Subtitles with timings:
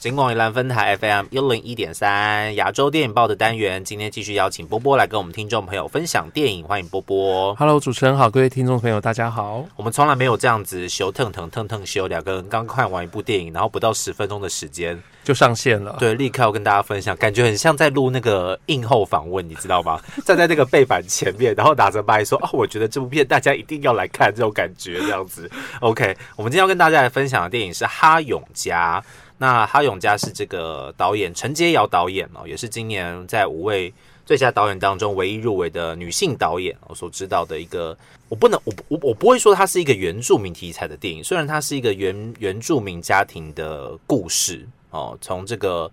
[0.00, 7.52] 金广宜兰分台 FM 一零一点三亚洲电影报的单元，今天继续邀请波波来跟我们听众朋友分享电影，欢迎波波。
[7.56, 9.64] Hello，主持人好，各位听众朋友，大家好。
[9.74, 15.96] 我们从来没有这样子修腾腾腾腾修，两个人刚看完一部电影，然后不到十分钟的时间，就上线了。
[15.98, 20.00] 对，立刻要跟大家分享，感觉很像在录那个映后访问，你知道吗？
[20.24, 25.50] 站在那个背板前面，然后拿着麦说：“哦，我觉得这部片大家一定要来看，这种感觉这样子。
[25.80, 29.02] ”OK，我们今天要跟大家来分享的电影是《哈永家》。
[29.40, 33.94] 那哈永家是这个导演陈洁瑶导演哦，也是今年在五位
[34.26, 36.76] 最佳导演当中唯一入围的女性导演。
[36.88, 37.96] 我所知道的一个，
[38.28, 45.88] 我不能，我我我不会说它是一个原住民题材的电影，虽然它是一个原原住民家庭的故事哦，从这个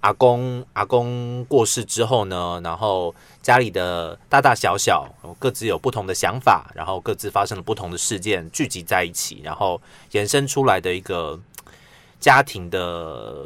[0.00, 9.82] 阿公阿公过世之后呢，然后家里的大大小小各自有不同的想法，然后各自发生了不同的事件，聚集在一起，然后
[10.12, 11.40] 衍生出来的一个。
[12.24, 13.44] 家庭的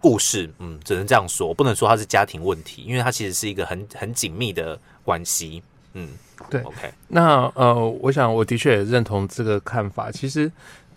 [0.00, 6.08] 故事，嗯，只能这样说，不能说它是家庭问题，因为它其实是一个很很紧密的关系，嗯，
[6.48, 10.10] 对，OK，那呃，我想我的确也认同这个看法。
[10.10, 10.50] 其实，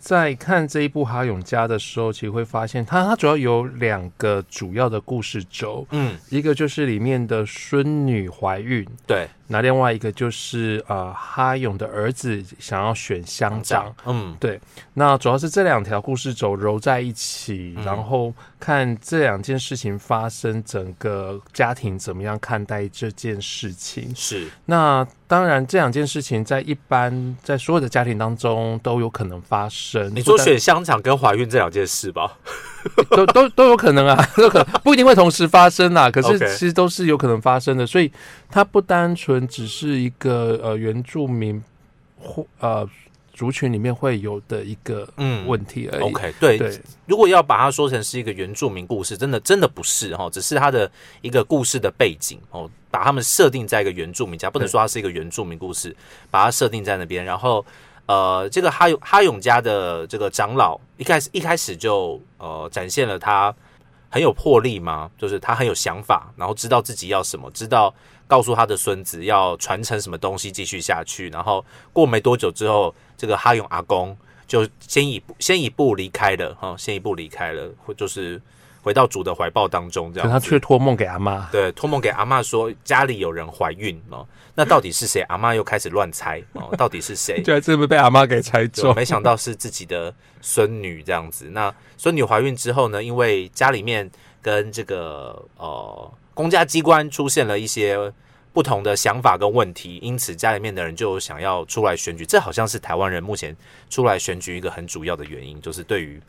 [0.03, 14.59] 在看这一部《哈永家》的时候，其实会发现它它主要有两个主要的故事轴，嗯，一个就是里面的孙女怀孕，对，那另外一个就是呃哈永的儿子想要选乡长，嗯，对，
[14.93, 17.85] 那主要是这两条故事轴揉在一起，嗯。
[17.85, 24.13] 然后看这两件事情发生，整个家庭怎么样看待这件事情。
[24.15, 29.92] 是，那当然，这两件事情在一般在所有的家庭当中都有可能发生。
[30.13, 32.37] 你说选香肠跟怀孕这两件事吧？
[33.09, 38.11] 都都都有可能啊，都可能不一定会同时发生啊，可是其实都是有可能发生的，所以
[38.49, 41.63] 它不单纯只是一个呃原住民
[42.19, 42.87] 或呃
[43.33, 46.03] 族群里面会有的一个嗯问题而已。
[46.03, 50.89] OK，对，对如果要把它说成是一个原住民故事，真的真的不是哈，只是它的
[51.21, 55.95] 一个故事的背景哦，把他们设定在一个原住民家，不能说它是一个原住民故事，
[56.29, 57.65] 把它设定在那边，然后
[58.05, 63.53] 呃，这个哈永哈永家的这个长老一开始一开始就呃展现了他
[64.09, 67.93] 很有魄力嘛，就是他很有想法，然后知道自己要什么，知道
[68.27, 74.15] 告诉他的孙子要传承什么东西继续下去，然后过没多久之后，这个哈永阿公
[74.45, 78.39] 就先一步先一步离开了哈，先一步离开了，或就是
[78.83, 80.47] 回到主的怀抱当中这可他样子。
[80.47, 81.49] 却托梦给阿妈。
[81.51, 85.21] 对，托梦给阿妈说家里有人怀孕哦，那到底是谁？
[85.21, 87.41] 阿妈又开始乱猜哦，到底是谁？
[87.41, 91.49] 居然真的被阿妈给猜就中，没想到是自己的孙女这样子。
[91.51, 94.11] 那孙女怀孕之后呢，因为家里面
[94.41, 98.11] 跟这个呃公家机关出现了一些
[98.51, 102.25] 不同的想法跟问题，因此家里面的人就想要出来选举。
[102.25, 103.55] 这好像是台湾人目前
[103.89, 106.21] 出来选举一个很主要的原因，就是对于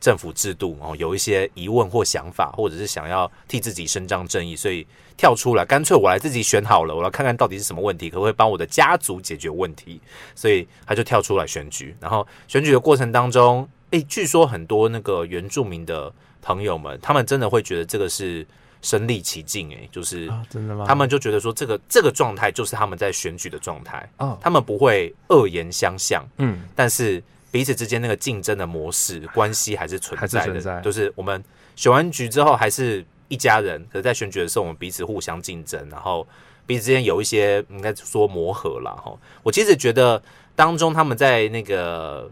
[0.00, 4.86] 政府制度哦有一些疑问或想法，或者是想要替自己伸张正义，所以
[5.16, 10.00] 跳出来，干脆我来自己选好了，我来看看到底是什么问题，可不可以帮我的家族解决问题？
[10.34, 11.96] 所以他就跳出来选举。
[12.00, 18.46] 然后选举的过程当中，诶，据说很多那个原住民的朋友们，他们真的会觉得这个是
[18.80, 20.84] 身临其境，诶，就是啊，真的吗？
[20.86, 27.20] 他们就觉得说，这个这个状态就是他们在选举的状态，哦，他们不会恶言相向，嗯，但是
[27.50, 31.42] 彼此之间那个竞争的模式关系还是存在的，还是存在就是我们
[31.76, 36.26] 选完局之后还是一家人，可是在选举的时候，我们彼此互相竞争，然后
[36.66, 38.90] 彼此之间有一些应该说磨合啦。
[38.92, 39.16] 哈。
[39.42, 40.22] 我其实觉得
[40.54, 42.30] 当中他们在那个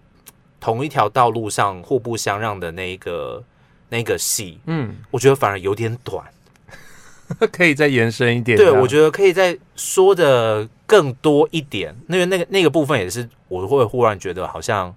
[0.60, 3.42] 同一条道路上互不相让的那一个
[3.88, 6.24] 那个戏，嗯，我觉得反而有点短。
[7.50, 8.56] 可以再延伸一点。
[8.56, 14.94] 对，我觉得可以再说的更多一点，因为那个那个部分也是我会忽然觉得好像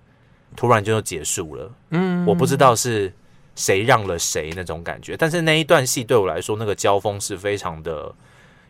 [0.55, 3.11] 突然就结束了，嗯，我不知道是
[3.55, 8.13] 谁让了谁那种感觉，但是那一段戏对我来说，那个交锋是非常的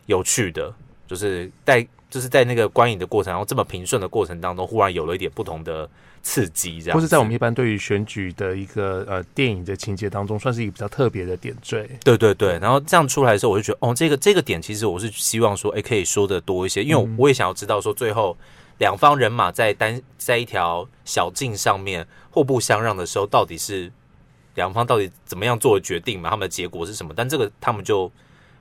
[0.06, 0.72] 有趣的，
[1.06, 5.88] 就是在就是在那个观影的过程，然后这么平顺的过程当中，忽然有了一点不同的
[6.22, 11.88] 刺激，这样，或是在我们一般对于选举的一个呃电影的情节当中，算是一个比较特别的点缀。
[12.02, 18.36] 对对对，然后这样出来的时候，我就觉得，哦，这个这个点，其实我是希望说，哎，可以说的多一些，因为我也想要知道说，最后
[18.80, 23.92] 两方人马在单在一条小径上面互不相让的时候，到底是
[24.54, 26.30] 两方到底怎么样做的决定嘛？
[26.30, 27.12] 他们的结果是什么？
[27.14, 28.10] 但这个他们就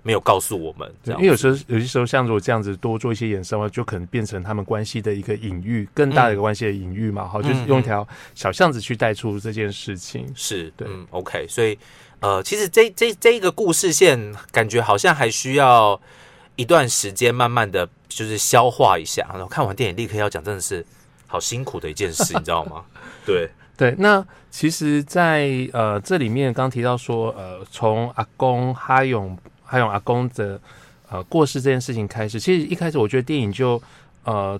[0.04, 7.28] 没有告诉我们，因为有时候有些时候，像如果这样子多做一些衍生的话，就可能变成他们关系的一个隐喻，更大的一个关系的隐喻嘛。
[7.28, 8.06] 好，就是用一条
[8.36, 10.26] 小巷子去带出这件事情。
[10.36, 11.80] 是对嗯，OK，所以
[12.20, 16.00] 呃，其实这这这一个故事线，感觉好像还需要
[16.60, 19.26] 一段时间，慢慢的就是消化一下。
[19.32, 20.86] 然后看完电影立刻要讲，真的是
[21.26, 22.84] 好辛苦的一件事，你知道吗？
[23.26, 30.60] 对，对，那其实在，呃这里面刚提到说，呃，从阿公哈勇哈勇阿公的
[31.10, 33.82] 呃过世这件事情开始，其实一开始我觉得电影就
[34.26, 34.60] 呃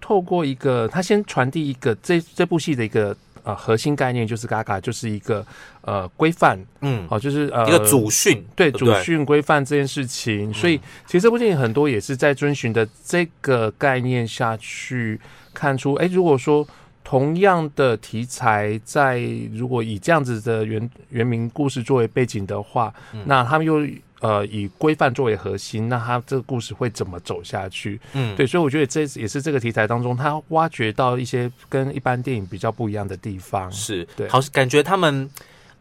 [0.00, 3.14] 透过一个他先传递一个这这部戏的一个
[3.44, 5.46] 呃核心概念，就是嘎嘎就是一个
[5.82, 9.04] 呃规范，嗯，哦，就是呃一个祖训，对主对不对？
[9.04, 15.20] 训规范这件事情，所以其实这部电影很多也是在遵循的这个概念下去
[15.52, 16.66] 看出，哎，如果说
[17.04, 19.20] 同样的题材，在
[19.52, 23.22] 如果以这样子的原原名故事作为背景的话，嗯。
[23.26, 23.86] 那他们又
[24.24, 28.00] 呃以规范作为核心，那他这个故事会怎么走下去？
[28.14, 33.70] 嗯，对，所以我觉得这也是这个题材当中，他挖掘到一些跟一般电影比较不一样的地方。
[33.70, 35.28] 是，对好，感觉他们。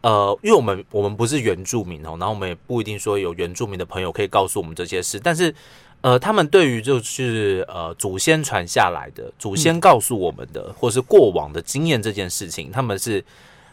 [0.04, 5.56] 呃，因为我们我们不是原住民哦，然后我们也不一定说有原住民的朋友可以告诉我们这些事，但是
[6.02, 13.24] 呃，他们对于就是呃祖先传下来的、祖先告诉我们的，或是过往的经验这件事情，他们是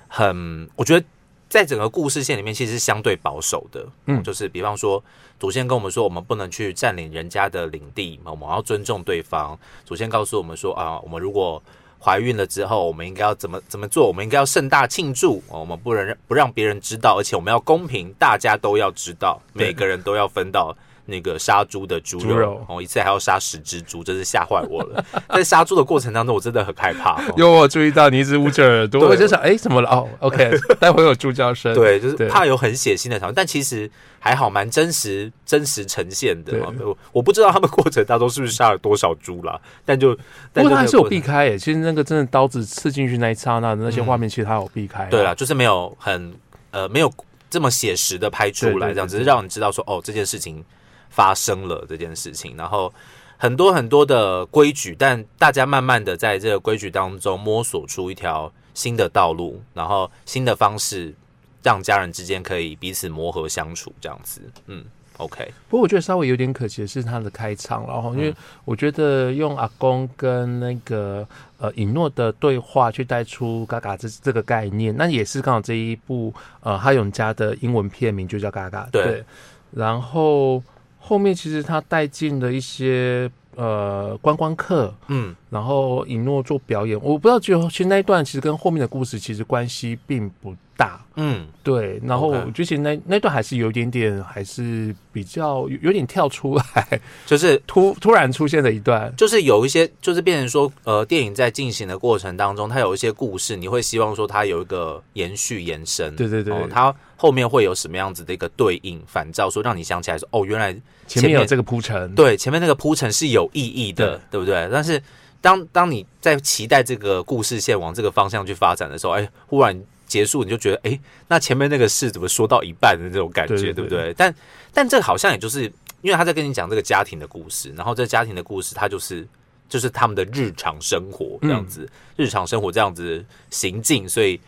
[0.06, 1.05] 很，我觉得
[1.50, 5.02] 在整个故事线里面其实是相对保守的，嗯就是比方说
[5.38, 9.58] 祖先跟我们说，我们不能去占领人家的领地，我们要尊重对方。
[9.85, 11.61] 祖先告诉我们说啊，我们如果
[11.99, 14.06] 怀孕了之后，我们应该要怎么怎么做？
[14.06, 20.76] 我们应该要盛大庆祝，哦我们不能让不让别人知道，而且我们要公平，大家都要知道，每个人都要分到
[21.11, 22.65] 那个杀猪的猪肉。
[22.69, 25.05] 哦，一次还要杀十只猪，真是吓坏我了。
[25.29, 27.21] 在杀猪的过程当中，我真的很害怕。
[27.23, 29.91] 哦有我注意到你一直捂着耳朵，我就想，哎，怎么了？
[29.91, 31.75] 哦，OK， 待会有猪叫声。
[31.75, 36.53] 对，就是怕有很血腥的场面，但其实还好，蛮真实、真实呈现的。
[36.81, 40.21] 我我不知道他们过程当中是不是杀了多少猪啦，但就不
[40.53, 41.59] 但就过他还是有避开耶。
[41.59, 45.06] 其实那个真的刀子刺进去那一刹那的那些画面，其实他有避开。
[45.06, 46.33] 对啦，，就是没有很
[46.71, 47.13] 呃没有
[47.49, 50.65] 这么写实的拍出来，这样只是让你知道说哦这件事情
[51.11, 52.91] 发生了这件事情，然后
[53.37, 61.15] 很多很多的规矩，但大家慢慢的在这个规矩当中摸索出一条新的道路，然后新的方式，
[61.62, 64.85] 让家人之间可以彼此磨合相处，这样子，嗯
[65.17, 68.35] ，OK，不过我觉得稍微有点可惜的是他的开场，然后因为
[68.65, 71.27] 我觉得用阿公跟那个
[71.59, 78.89] 呃尹诺的对话去带出嘎嘎这这个概念，那也是刚好这一部呃哈永家的英文片名就叫嘎嘎。
[78.93, 79.25] 对
[79.73, 80.63] 然后
[81.00, 91.05] 后面其实他带进了一些呃观光客，嗯，然后尹诺做表演，我不知道就其实那一段其实跟后面的故事其实关系并不大。
[91.17, 99.12] 嗯，对，然后我觉得其实那那段还是有一点点，还是比较有有点跳出来，就是 突突然出现的一段。
[99.17, 110.75] 就是有一些，就是变成说，呃，电影在进行的过程当中，它有一些故事，你会希望说它有一个延续延伸，对对对哦，它后面会有什么样子的一个对应反照，说让你想起来说，哦，原来
[111.06, 114.67] 前面有这个铺陈，对前面那个铺陈是有意义的，对不对？
[114.73, 115.03] 但是
[115.41, 124.15] 当当你在期待这个故事线往这个方向去发展的时候，哎，忽然结束，你就觉得，哎，那前面那个事怎么说到一半的那种感觉，对对对不对？
[124.17, 124.35] 但
[124.73, 125.63] 但这好像也就是
[126.03, 129.27] 因为他在跟你讲这个家庭的故事，然后这家庭的故事，他就是
[129.69, 134.41] 就是他们的日常生活这样子，日常生活这样子行进，所以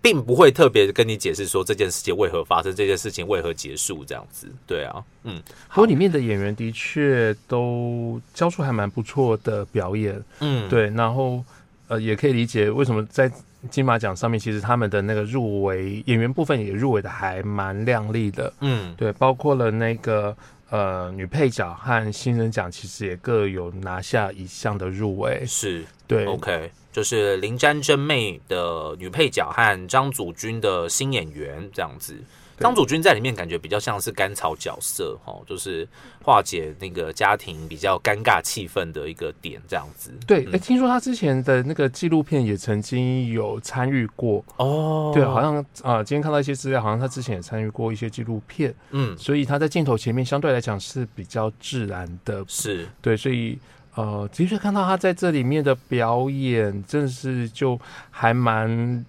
[0.00, 4.48] 并不会特别跟你解释说这件事情为何发生，这件事情为何结束这样子。
[4.66, 11.42] 对啊，嗯，不过里面的演员的确都交出还蛮不错的表演，嗯，对，然后
[11.88, 13.30] 呃也可以理解为什么在
[13.70, 20.36] 金马奖上面，其实他们的那个入围演员部分也入围的还蛮亮丽的，嗯，对，包括了那个
[20.70, 32.16] 呃女配角和新人奖，其实也各有拿下一项的入围，是对 OK，就是林詹真妹的女配角和张祖君的新演员这样子。
[32.58, 32.64] 对。
[32.64, 35.88] 张祖君在里面感觉比较像是甘草角色，哦，就是
[36.22, 40.12] 化解那个家庭比较尴尬气氛的一个点，这样子。
[40.26, 45.12] 对，哎、嗯听说他之前的那个纪录片也曾经有参与过，哦。
[45.14, 49.16] 对，好像啊、今天看到一些资料，好像他之前也参与过一些纪录片，嗯。
[49.16, 52.88] 所以他在镜头前面相对来讲是比较自然的，是。
[53.00, 53.58] 对，所以
[53.94, 57.78] 呃，的确看到他在这里面的表演，真的是就
[58.10, 59.04] 还蛮。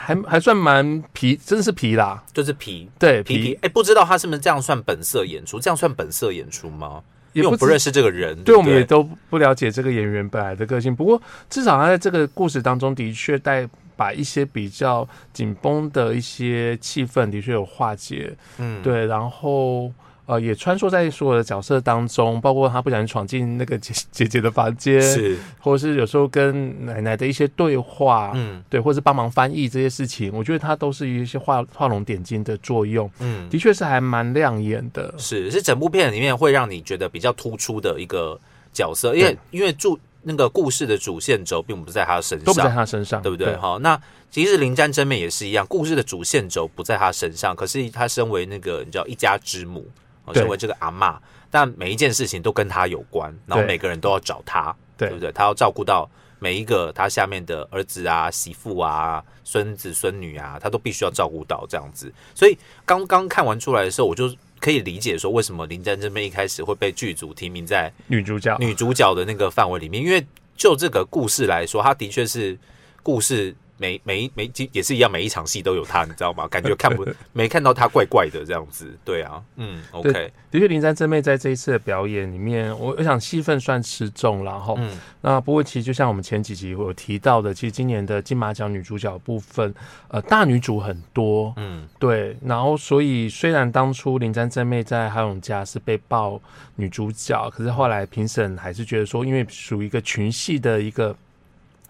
[0.00, 5.60] 还还算蛮皮，真是皮啦，就是皮对皮皮，哎、不知道他是不是这样算本色演出？
[5.60, 7.02] 这样算本色演出吗？
[7.32, 10.96] 因为我不认识这个人，对，不我们也都不了解这个演员本来的个性。
[10.96, 19.92] 不过，至少他在这个故事当中的确带把一些比较紧绷的一些气氛的确有化解，嗯，对，然后
[20.30, 35.12] 呃也穿梭在所有的角色当中，包括他不小心闯进那个姐姐姐的房间，是，或者是有时候跟奶奶的一些对话，嗯对，或是帮忙翻译这些事情，我觉得他都是一些画画龙点睛的作用，嗯，的确是还蛮亮眼的。
[35.18, 38.38] 是是整部片里面会让你觉得比较突出的一个
[38.72, 43.56] 角色，因为因为住那个故事的主线轴并不在他身上都不在上，他身上，对不对？
[43.56, 49.84] 好，那其实林战真美也是一样，故事的主线轴不在他身上，可是他身为那个你知道一家之母，
[50.34, 51.16] 身为这个阿嬷，
[51.50, 55.32] 但每一件事情都跟他有关，然后每个人都要找他，对对不对？
[55.32, 56.08] 他要照顾到
[56.38, 62.12] 每一个他下面的儿子啊、媳妇啊、孙子孙女啊，他都必须要照顾到这样子。
[62.34, 70.24] 所以刚刚看完出来的时候，我就可以理解说，为什么林丹这边一开始会被剧组提名在女主角，女主角的那个范围里面，因为
[70.56, 72.58] 就这个故事来说，它的确是
[73.02, 76.46] 故事每每一每一也是一样，每一场戏都有她，你知道吗？
[76.48, 80.12] 感觉看不 没看到她怪怪的这样子，对啊，嗯，OK，
[80.50, 84.74] 的确，林珊真妹在这一次的表演里面，我我想戏份算吃重了哈。
[84.76, 89.74] 嗯那不过其实就像我们前几集有提到的，其实今年的金马奖女主角部分，
[90.08, 96.40] 呃，大女主很多，嗯对，然后所以虽然当初林珊真妹在哈永家是被爆
[96.76, 101.14] 女主角，可是后来评审还是觉得说，因为属于一个群戏的一个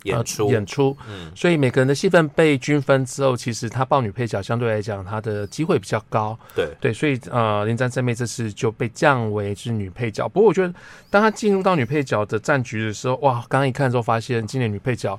[0.05, 6.39] 演出，呃演出，嗯所以每个人的戏份被均分之后，其实她抱女配角相对来讲，她的机会比较高。
[6.55, 10.29] 对，对，所以呃，林詹真妹这次就被降为是女配角。
[10.29, 10.75] 不过我觉得，
[11.11, 15.19] 当她进入到女配角的战局的时候，哇，刚刚一看之后发现，今年女配角，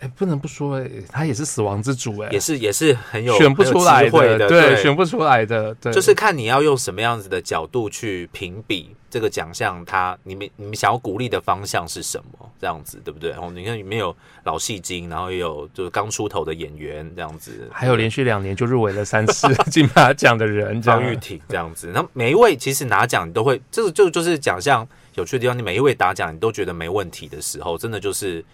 [0.00, 12.50] 哎，不能不说，哎，他也是死亡之主，哎也，是也是很有选不出来会的，对，对，选不出来的，对，就是看你要用什么样子的角度去评比这个奖项，他你们你们想要鼓励的方向是什么？
[12.60, 13.32] 这样子对不对？
[13.32, 14.14] 哦，你看里面有
[14.44, 21.90] 老戏精，然后也有就是刚出头的演员这样子，还有连续两年就入围了三次 金马奖的人，张玉婷这样子。
[21.94, 28.44] 那每一位其实拿奖你都会，这个就就是奖项有趣的地方，你每一位打奖你都觉得没问题的时候，真的就是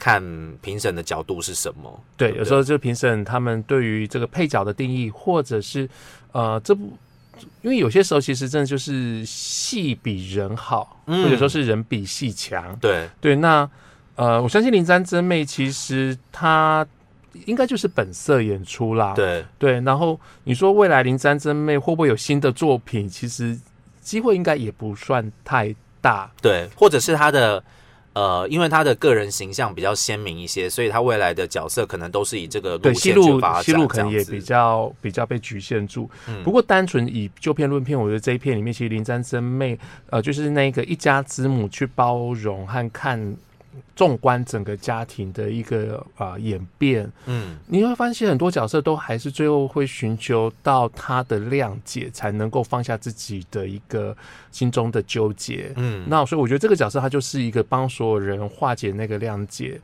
[0.00, 0.20] 看
[0.62, 2.02] 评审的角度是什么。
[2.16, 5.86] 对，不有时候就评审他们对于这个配角的定义，或者是
[6.32, 6.96] 呃这部，
[7.60, 12.74] 因为有些时候其实真的就是戏比人好，嗯或者说是人比戏强。
[12.80, 13.68] 对对，那
[14.16, 16.84] 呃，我相信林詹真妹其实她
[17.44, 19.12] 应该就是本色演出啦。
[19.14, 23.06] 对对，然后你说未来林詹真妹会不会有新的作品？
[23.06, 23.56] 其实
[24.00, 26.30] 机会应该也不算太大。
[26.40, 27.62] 对，或者是她的。
[28.12, 33.64] 呃，因为他的个人形象比较鲜明一些，所以他未来的角色可能都是以这个，路线去发展。
[33.64, 36.10] 西路可能也比较比较被局限住。
[36.26, 39.78] 嗯不过单纯以旧片论片，我觉得这一片里面，其实林詹真妹
[40.10, 43.36] 呃，就是那个一家之母去包容和看。
[44.00, 54.16] 纵观整个家庭的一个啊、呃演变，嗯你会发现很多角色都还是最后会寻求到他的谅解，才能够放下自己的一个
[54.50, 55.70] 心中的纠结。
[55.76, 59.78] 嗯，那所以我觉得这个角色他就是一个帮所有人化解那个谅解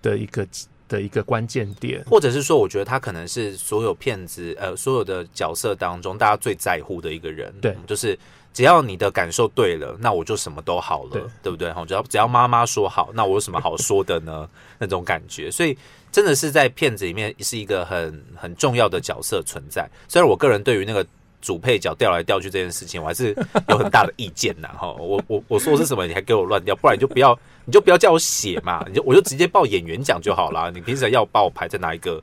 [0.00, 0.46] 的一个
[0.88, 2.04] 的一个关键点。
[2.06, 7.52] 或者是说，我觉得他可能是所有骗子呃所有的角色当中大家最在乎的一个人。
[7.60, 8.16] 对就是
[8.56, 11.70] 只要你的感受对了，那我就什么都好了，对对不对？
[11.70, 14.48] 哈，只要只要妈妈说好，那我有什么好说的呢？
[14.80, 15.76] 那种感觉，所以
[16.10, 19.86] 真的是在片子里面是一个很很重要的角色存在。
[20.08, 21.06] 虽然我个人对于那个。
[21.42, 23.32] 主配角调来调去这件事情，我还是
[23.68, 24.68] 有很大的意见呐。
[24.76, 30.72] 哈，我我我说是什么，你还给我乱调，不然你就不要，你就不要叫我写嘛，你就我就直接报演员奖就好啦。
[30.74, 32.20] 你凭什么要把我排在哪一个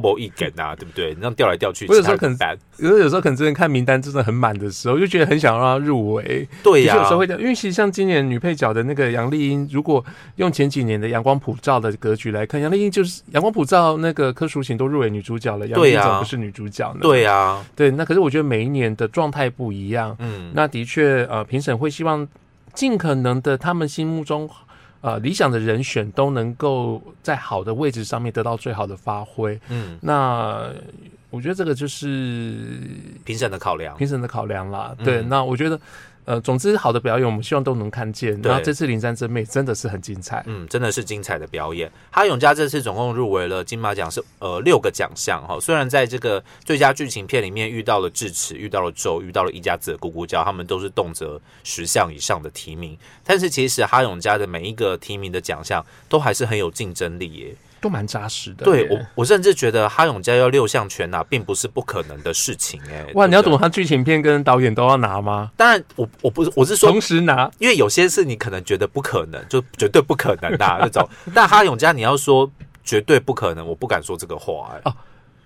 [0.00, 0.74] bubble 一梗啊？
[0.74, 1.10] 对不对？
[1.10, 2.36] 你这样调来调去，我有时候可能
[2.78, 6.40] 有时候有时候可能真的看名单真的很满的时候，就觉得很想让他入围。
[6.40, 10.04] 的对呀、确有时候会这样，因为其实像今年女配角的那个杨丽英，如果
[10.36, 17.00] 用前几年的阳光普照的格局来看，杨丽英就是阳光普照那个柯淑琴都入围女主角了，杨丽英怎么不是女主角呢？
[17.02, 22.26] 对呀、对，那可是我觉得每一年的状态不一样，嗯，那的确呃，评审会希望
[22.74, 24.48] 尽可能的他们心目中。
[25.04, 29.60] 呃，理想的人选都能够在好的位置上面得到最好的发挥。
[29.68, 30.70] 嗯，那
[31.34, 32.54] 我觉得这个就是
[33.24, 34.94] 评审的考量，评审的考量啦。
[35.04, 35.80] 对，嗯那我觉得，
[36.26, 38.40] 呃，总之好的表演我们希望都能看见。
[38.40, 40.44] 对然后这次灵山真妹真的是很精彩。
[40.46, 41.90] 嗯，真的是精彩的表演。
[42.12, 57.54] 哈永嘉这次总共入围了金马奖是呃六个奖项哈，虽然在这个最佳剧情片里面遇到了智齿、遇到了周、遇到了一家子的咕咕叫，他们都是动辄十项以上的提名，但是其实哈永嘉的每一个提名的奖项都还是很有竞争力耶。
[57.84, 58.86] 都蛮扎实的耶。
[58.86, 63.04] 对我，我甚至觉得哈永家要六项全拿，并不是不可能的事情哎。
[63.12, 65.50] 哇，你要懂他剧情片跟导演都要拿吗？
[65.54, 71.06] 当然，我我不是我是说同时拿，因为有些事你可能觉得不可能，就绝对不可能的、 那种。
[71.34, 72.50] 但哈永家你要说
[72.82, 74.92] 绝对不可能，我不敢说这个话、哎，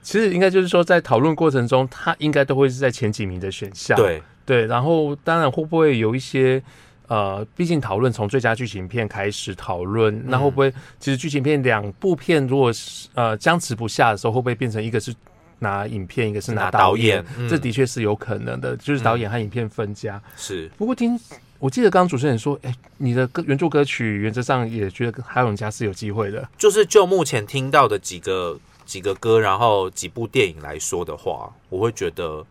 [0.00, 3.96] 其实应该就是说，在讨论过程中，他应该都会是在前几名的选项。
[3.96, 6.62] 对，对，然后当然会不会有一些
[7.08, 15.14] 呃，毕竟讨论从最佳剧情片开始讨论，那会不会其实剧情片两部片如果是呃僵持不下的时候，会不会变成一个是
[15.58, 17.24] 拿影片，一个是拿拿导演？
[17.48, 20.22] 这的确是有可能的，就是导演和影片分家。
[20.36, 21.18] 是不过听
[21.58, 26.48] 我记得刚刚主持人说，哎、你的歌原著歌曲原则上也觉得跟哈永家是有机会的。
[26.56, 32.44] 就是就目前听到的几个几个歌，然后几部电影来说的话，我会觉得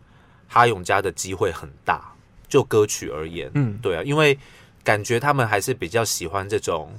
[0.46, 2.12] 哈永家的机会很大。
[2.48, 4.38] 就歌曲而言，嗯，对啊，因为
[4.82, 6.90] 感觉他们还是比较喜欢这种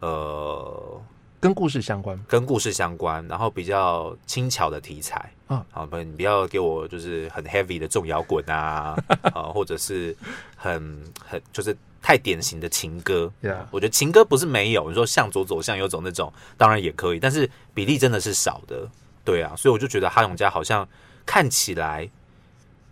[0.00, 1.02] 呃
[1.40, 2.18] 跟故事相关。
[2.28, 8.96] 跟故事相关，然后比较轻巧的题材啊好，不，你不要给我就是很 heavy 的重摇滚啊，
[9.32, 10.16] 啊，或者是
[10.56, 13.32] 很很就是太典型的情歌。
[13.42, 18.88] Yeah 我觉得情歌不是没有，你说向左走向右走那种，当然也可以，但是比例真的是少的。
[19.24, 20.88] 对啊，所以我就觉得哈永家好像
[21.24, 22.08] 看起来，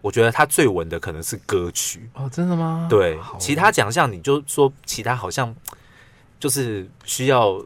[0.04, 2.10] 我觉得他最稳的可能是歌曲。
[2.12, 2.86] 哦，真的吗？
[2.90, 5.54] 对，其他奖项你就说其他好像
[6.38, 7.64] 就是需要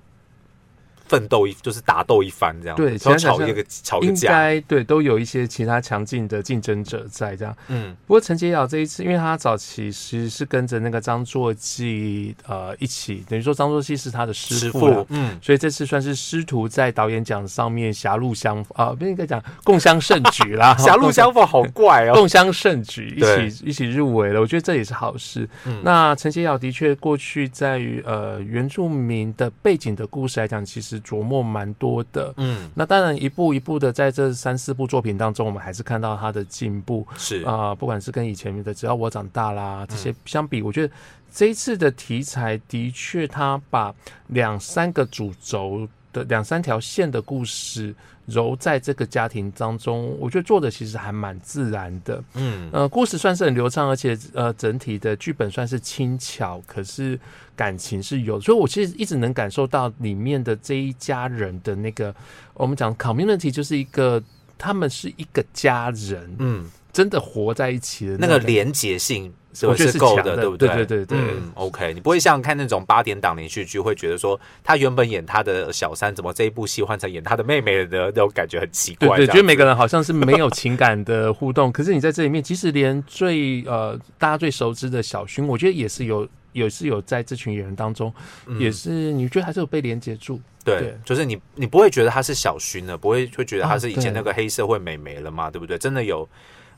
[1.08, 7.56] 奋斗一，就是打斗一番这样，对然后其他奖项吵一个吵个应，该对都有一些其他强劲的竞争者在这样。
[7.68, 7.96] 嗯。
[8.06, 25.48] 不过陈洁瑶这一次，因为他早期其实是跟着那个张作骥呃一起，等于说张作骥是他的师师傅，嗯，所以这次算是师徒在导演奖上面狭路相啊，不应该讲共襄盛举啦， 狭路相逢好怪哦，共襄盛举，一起一起入围了，我觉得这也是好事。
[25.64, 25.80] 嗯。
[25.84, 32.32] 那陈洁瑶的确过去在于呃原住民的背景的故事来讲，其实琢磨蛮多的。
[32.36, 37.06] 嗯，那当然，一步一步的在这三四部作品当中，我们还是看到他的进步。
[37.16, 37.42] 是。
[37.42, 40.92] 啊、不管是跟以前的《只要我长大啦》这些相比，我觉得
[41.32, 43.94] 这一次的题材的确，他把
[44.28, 47.94] 两三个主轴的两三条线的故事
[48.26, 52.22] 揉在这个家庭当中，我觉得做的其实还蛮自然的。
[52.34, 52.68] 嗯。
[52.72, 57.18] 呃，故事算是很流畅，而且呃，整体的剧本算是轻巧，可是
[57.56, 62.14] 感情是有，所以我其实一直能感受到里面的这一家人的那个，
[62.54, 64.22] 我们讲 community 就是一个，
[64.56, 69.32] 他们是一个家人，嗯，真的活在一起的那个连结性。
[69.62, 79.16] 我觉得是是够的，对不对对对对嗯，OK，你不会像看那种八点档连续剧，会觉得说他原本演他的小三，怎么这一部戏换成演他的妹妹的那种感觉很奇怪。
[79.16, 88.14] 对对，觉得每个人好像是没有情感的互动，可是你在这里面，即使连最呃大家最熟知的小薰，我觉得也是有也是有在这群演员当中，
[88.46, 90.40] 嗯也是你觉得还是有被连接住。
[90.62, 95.76] 对对，就是你你不会觉得他是小薰了，不会会觉得他是以前那个黑社会美眉了嘛，对不对？
[95.78, 96.28] 真的有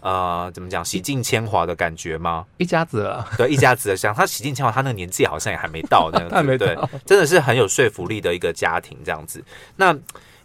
[0.00, 2.46] 呃怎么讲洗尽铅华的感觉吗？
[2.58, 9.42] 一家子了，对，一家子的像他洗尽铅华，他那个年纪好像也还没到那样子， 还没对到，真的是很有说服力的一个家庭这样子。
[9.76, 9.96] 那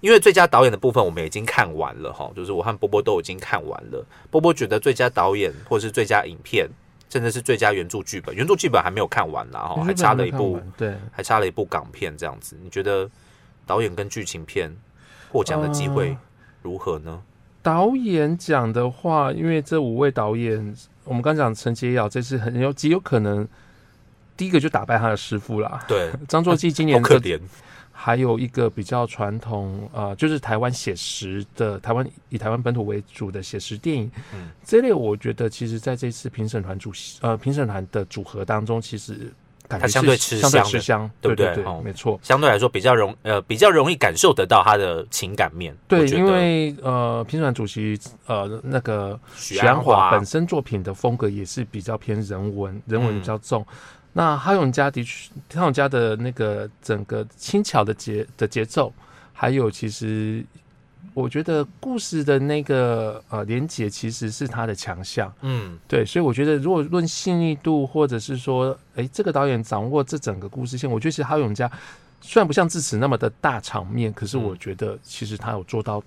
[0.01, 4.05] 因为最佳导演的部分我们已经看完了哈，就是我和波波都已经看完了。
[4.29, 6.69] 波波觉得最佳导演或是最佳影片，
[7.09, 12.55] 甚至是最佳原著剧本，原著剧本还没有看完啦哈，还差了一部，对，还差了一部港片这样子。
[12.61, 13.09] 你觉得
[13.65, 14.71] 导演跟剧情片
[15.31, 16.17] 获奖的机会呃
[16.61, 17.21] 如何呢？
[17.65, 23.47] 导演奖的话，因为这五位导演，我们刚讲陈洁瑶这次很有极有可能，
[24.37, 25.83] 第一个就打败他的师傅啦。
[25.87, 27.41] 对， 张作骥今年这可怜，
[27.91, 34.51] 还有一个比较传统，呃，就是台湾写实的台湾以台湾本土为主的写实电影，嗯。
[34.63, 39.33] 这类我觉得其实在这次评审团主席呃评审团的组合当中，其实
[39.67, 42.19] 感觉它相对吃香吃香，对不对对对哦没错。
[42.23, 45.75] 相对来说比较容呃比较容易感受得到他的情感面。
[45.87, 53.65] 对，因为呃，评审主席呃那个许许鞍华华本身作品的风格也是比较偏人文，人文嗯比较重。
[54.13, 58.93] 那哈永家的确，哈永家的那个整个轻巧的节的节奏，
[59.33, 60.41] 还有其实
[61.15, 65.33] 我觉得故事的那个呃连结其实是他的强项。
[65.41, 71.71] 嗯对，所以我觉得如果论细腻度，或者是说，诶，这个导演掌握这整个故事线，我觉得其实哈永家
[72.19, 76.03] 虽然不像智齿那么的大场面，可是嗯我觉得其实他有做到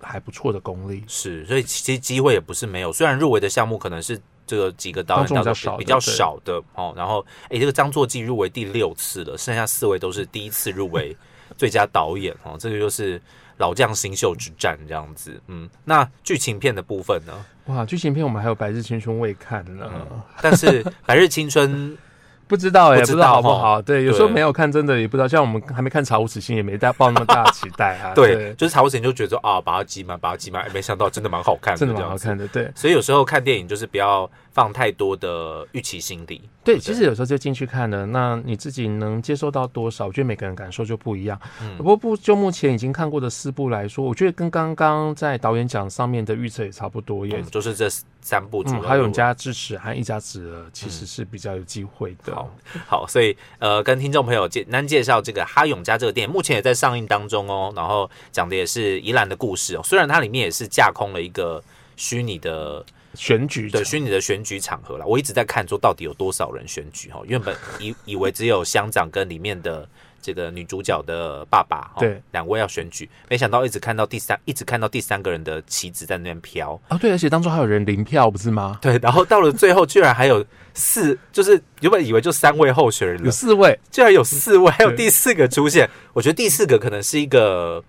[0.00, 1.02] 还不错的功力。
[1.08, 11.16] 是，所以其实机会也不是没有，虽然入围的项目可能是这个几个导演当中比较少的哦，然后诶，这个张作骥入围第六次了，剩下四位都是第一次入围
[11.56, 13.20] 最佳导演哦，这个就是
[13.58, 15.40] 老将新秀之战这样子。
[15.48, 17.32] 嗯，那剧情片的部分呢？
[17.66, 21.90] 哇，剧情片我们还有《白日青春》未看呢，嗯但是《白日青春》
[22.46, 23.80] 不知道哎、不知道不知道哦好不好？
[23.80, 25.26] 对，有时候对没有看，真的也不知道。
[25.26, 28.12] 像我们还没看《查无此心》，也没大抱那么大的期待啊。
[28.14, 31.94] 对，就是查无此心就觉得说啊，把它挤满，把它挤没想到真的蛮好看的，真的。
[31.94, 32.46] 蛮好看的。
[32.48, 36.40] 对所以有时候看电影就是不要放太多的预期心理。
[36.64, 40.06] 对，不其实有时候就进去看了，那你自己能接受到多少？
[40.06, 41.38] 我觉得每个人感受就不一样。
[41.60, 47.86] 嗯不过不就目前已经看过的四部来说，我觉得跟刚刚在导演奖上面的预测也差不多，也嗯，就是这
[48.22, 52.34] 三部主嗯，要还有入围家智齿和一家子儿其实是比较有机会的。
[52.34, 52.50] 好
[52.86, 57.72] 好，所以呃，跟听众朋友简单介绍这个《哈永家》这个电影，目前也在上映当中哦。
[57.76, 61.62] 然后讲的也是宜兰的故事哦，虽然它里面也是架空了一个
[61.96, 65.06] 虚拟的选举对虚拟的选举场合了。
[65.06, 69.88] 我一直在看说到底有多少人选举哈，原本以 以为只有乡长跟里面的
[70.20, 76.80] 这个女主角的爸爸哈对两位要选举，没想到一直看到第三，一直看到第三个人的旗子在那边飘。
[76.88, 78.78] 啊，对，而且当中还有人零票，不是吗？
[78.80, 85.88] 对，然后到了最后，居然还有四， 就是原本以为就三位候选人有，四位，居然有四位，还有第四个出现。
[86.14, 87.84] 我觉得第四个可能是一个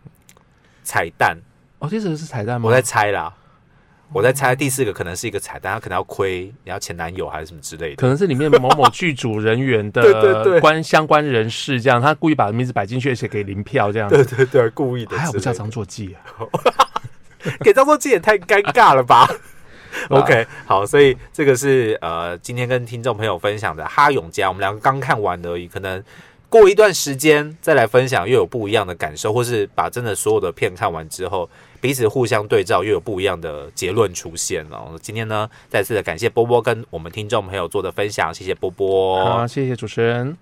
[0.84, 1.38] 彩蛋，
[1.80, 2.68] 哦，第四个是彩蛋吗？
[2.68, 3.34] 我在猜啦，
[4.14, 7.96] 我在猜第四个可能是一个彩蛋，他可能要亏你要前男友还是什么之类的。
[7.96, 14.36] 可能是里面某某剧组人员 对对对的关相关人士这样，他故意把名字摆进去，而且给零票这样对子。
[14.36, 15.20] 对对，故意的之类的。
[15.20, 16.22] 还好不叫张作骥啊。
[17.62, 19.28] 给张作骥也太尴尬了吧？
[20.10, 26.04] OK，好，所以这个是呃，今天跟听众朋友分享的《哈永家》，我们两个刚看完而已，可能
[26.50, 31.50] 过一段时间再来分享，又有不一样的感受，或是把真的所有的片看完之后，
[31.86, 34.92] 彼此互相对照，又有不一样的结论出现了。
[35.04, 39.24] 今天呢，再次的感谢波波跟我们听众朋友做的分享，谢谢波波。
[39.24, 40.36] 好，谢谢主持人。